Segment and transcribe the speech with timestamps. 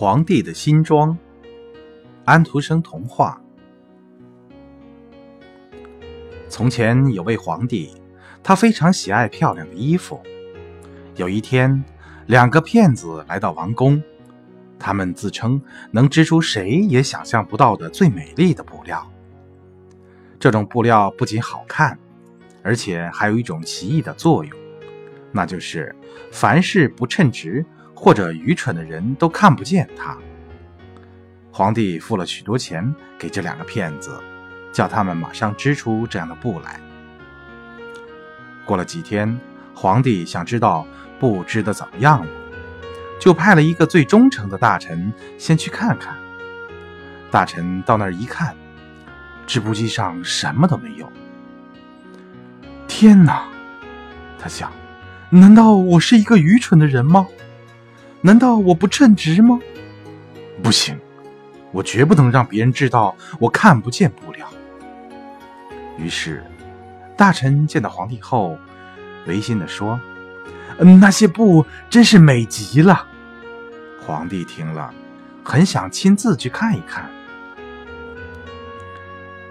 [0.00, 1.14] 皇帝的新装，
[2.24, 3.38] 安徒生童话。
[6.48, 7.94] 从前有位皇帝，
[8.42, 10.18] 他非常喜爱漂亮的衣服。
[11.16, 11.84] 有一天，
[12.28, 14.02] 两个骗子来到王宫，
[14.78, 15.60] 他们自称
[15.90, 19.06] 能织出谁也想象不到的最美丽的布料。
[20.38, 21.98] 这种布料不仅好看，
[22.62, 24.58] 而且还有一种奇异的作用，
[25.30, 25.94] 那就是
[26.32, 27.62] 凡是不称职。
[28.00, 30.16] 或者愚蠢的人都看不见他。
[31.52, 34.18] 皇帝付了许多钱给这两个骗子，
[34.72, 36.80] 叫他们马上织出这样的布来。
[38.64, 39.38] 过了几天，
[39.74, 40.86] 皇帝想知道
[41.18, 42.26] 布织的怎么样了，
[43.20, 46.16] 就派了一个最忠诚的大臣先去看看。
[47.30, 48.56] 大臣到那儿一看，
[49.46, 51.06] 织布机上什么都没有。
[52.88, 53.46] 天哪！
[54.38, 54.72] 他想，
[55.28, 57.26] 难道我是一个愚蠢的人吗？
[58.22, 59.58] 难道我不称职吗？
[60.62, 60.98] 不行，
[61.72, 64.46] 我绝不能让别人知道我看不见布料。
[65.96, 66.44] 于是，
[67.16, 68.58] 大臣见到皇帝后，
[69.26, 69.98] 违心的说
[70.78, 73.06] ：“嗯，那些布真是美极了。”
[74.06, 74.92] 皇帝听了，
[75.42, 77.08] 很想亲自去看一看。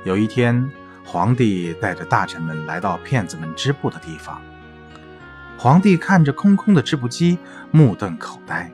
[0.03, 0.71] 有一天，
[1.03, 4.39] 皇帝带着大臣们来到骗子们织布的地方。
[5.61, 7.37] 皇帝看着空空的织布机，
[7.69, 8.71] 目瞪口呆，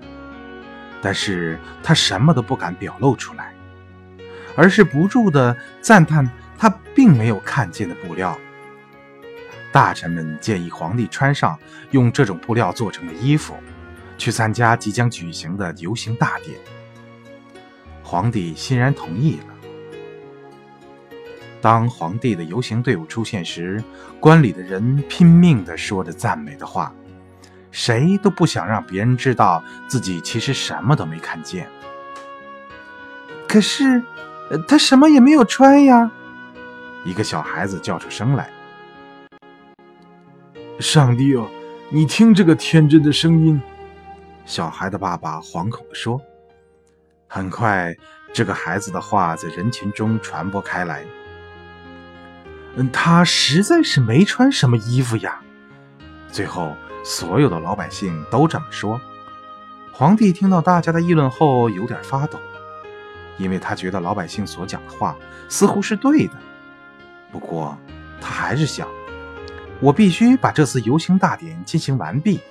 [1.01, 3.55] 但是他什么都不敢表露出来，
[4.55, 8.37] 而是不住的赞叹他并没有看见的布料。
[9.71, 11.57] 大臣们建议皇帝穿上
[11.89, 13.55] 用这种布料做成的衣服，
[14.19, 16.55] 去参加即将举行的游行大典。
[18.03, 19.54] 皇帝欣然同意了。
[21.65, 23.83] 当皇帝的游行队伍出现时，
[24.19, 26.93] 观礼的人拼命地说着赞美的话，
[27.71, 31.67] 谁都不想让别人知道自己其实什么都没看见。
[33.47, 34.03] 可是，
[34.67, 36.11] 他什么也没有穿呀！
[37.03, 38.47] 一个小孩子叫出声来
[40.79, 41.49] ：“上帝哦，
[41.89, 43.59] 你听这个天真的声音！”
[44.45, 46.21] 小孩的爸爸惶恐地说。
[47.27, 47.91] 很快，
[48.31, 51.03] 这个孩子的话在人群中传播开来。
[52.75, 55.39] 嗯，他实在是没穿什么衣服呀。
[56.31, 58.99] 最后，所有的老百姓都这么说。
[59.93, 62.37] 皇帝听到大家的议论后，有点发抖，
[63.37, 65.15] 因为他觉得老百姓所讲的话
[65.47, 66.33] 似乎是对的。
[67.31, 67.77] 不过，
[68.19, 68.87] 他还是想，
[69.79, 72.41] 我必须把这次游行大典进行完毕。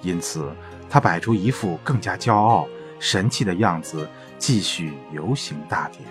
[0.00, 0.48] 因此，
[0.88, 2.68] 他摆出一副更加骄傲、
[3.00, 4.08] 神气的样子，
[4.38, 6.02] 继续游行大典。